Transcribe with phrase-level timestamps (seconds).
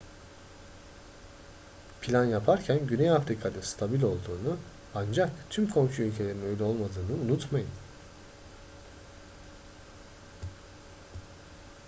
[2.01, 4.57] plan yaparken güney afrika'nın stabil olduğunu
[4.95, 7.69] ancak tüm komşu ülkelerin öyle olmadığını unutmayın